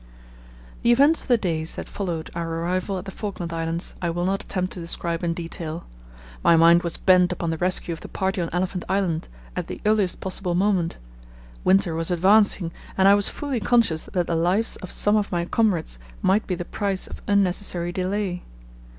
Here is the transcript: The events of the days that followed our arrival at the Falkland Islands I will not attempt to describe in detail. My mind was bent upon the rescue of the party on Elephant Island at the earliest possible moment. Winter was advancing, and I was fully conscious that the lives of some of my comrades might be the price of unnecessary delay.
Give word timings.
The 0.81 0.91
events 0.91 1.21
of 1.21 1.27
the 1.27 1.37
days 1.37 1.75
that 1.75 1.87
followed 1.87 2.31
our 2.33 2.49
arrival 2.49 2.97
at 2.97 3.05
the 3.05 3.11
Falkland 3.11 3.53
Islands 3.53 3.93
I 4.01 4.09
will 4.09 4.25
not 4.25 4.43
attempt 4.43 4.73
to 4.73 4.79
describe 4.79 5.23
in 5.23 5.35
detail. 5.35 5.85
My 6.43 6.57
mind 6.57 6.81
was 6.81 6.97
bent 6.97 7.31
upon 7.31 7.51
the 7.51 7.57
rescue 7.59 7.93
of 7.93 8.01
the 8.01 8.07
party 8.07 8.41
on 8.41 8.49
Elephant 8.51 8.83
Island 8.89 9.27
at 9.55 9.67
the 9.67 9.79
earliest 9.85 10.19
possible 10.19 10.55
moment. 10.55 10.97
Winter 11.63 11.93
was 11.93 12.09
advancing, 12.09 12.71
and 12.97 13.07
I 13.07 13.13
was 13.13 13.29
fully 13.29 13.59
conscious 13.59 14.09
that 14.13 14.25
the 14.25 14.33
lives 14.35 14.75
of 14.77 14.89
some 14.89 15.15
of 15.15 15.31
my 15.31 15.45
comrades 15.45 15.99
might 16.23 16.47
be 16.47 16.55
the 16.55 16.65
price 16.65 17.05
of 17.05 17.21
unnecessary 17.27 17.91
delay. 17.91 18.41